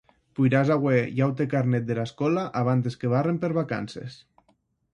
Poiràs 0.37 0.69
auer 0.75 0.95
un 1.09 1.19
aute 1.25 1.47
carnet 1.51 1.85
dera 1.91 2.07
escòla 2.09 2.47
abantes 2.63 2.99
que 3.03 3.13
barren 3.15 3.41
per 3.47 3.51
vacances. 3.61 4.17